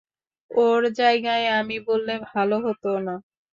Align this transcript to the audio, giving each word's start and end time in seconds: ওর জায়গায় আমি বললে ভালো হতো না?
ওর 0.51 0.81
জায়গায় 0.99 1.45
আমি 1.59 1.77
বললে 1.87 2.13
ভালো 2.27 2.55
হতো 2.65 2.89
না? 2.99 3.15